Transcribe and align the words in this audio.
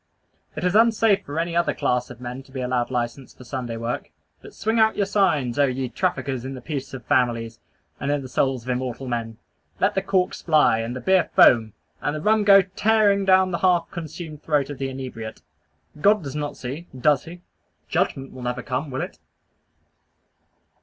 It 0.55 0.63
is 0.63 0.73
unsafe 0.73 1.23
for 1.25 1.39
any 1.39 1.55
other 1.55 1.75
class 1.75 2.09
of 2.09 2.19
men 2.19 2.41
to 2.41 2.51
be 2.51 2.59
allowed 2.59 2.89
license 2.89 3.35
for 3.35 3.43
Sunday 3.43 3.77
work. 3.77 4.09
But 4.41 4.55
swing 4.55 4.79
out 4.79 4.95
your 4.97 5.05
signs, 5.05 5.59
oh 5.59 5.67
ye 5.67 5.89
traffickers 5.89 6.43
in 6.43 6.55
the 6.55 6.59
peace 6.61 6.95
of 6.95 7.05
families, 7.05 7.59
and 7.99 8.09
in 8.09 8.23
the 8.23 8.27
souls 8.27 8.63
of 8.63 8.69
immortal 8.71 9.07
men! 9.07 9.37
Let 9.79 9.93
the 9.93 10.01
corks 10.01 10.41
fly, 10.41 10.79
and 10.79 10.95
the 10.95 11.01
beer 11.01 11.29
foam, 11.35 11.73
and 12.01 12.15
the 12.15 12.19
rum 12.21 12.43
go 12.43 12.63
tearing 12.63 13.25
down 13.25 13.51
the 13.51 13.59
half 13.59 13.91
consumed 13.91 14.41
throat 14.41 14.71
of 14.71 14.79
the 14.79 14.89
inebriate. 14.89 15.43
God 16.01 16.23
does 16.23 16.35
not 16.35 16.57
see, 16.57 16.87
does 16.99 17.25
he? 17.25 17.41
Judgment 17.87 18.31
will 18.33 18.41
never 18.41 18.63
come, 18.63 18.89
will 18.89 19.01
it? 19.01 19.19